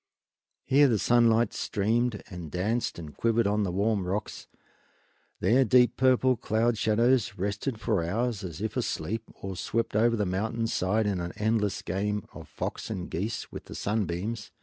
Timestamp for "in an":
11.05-11.33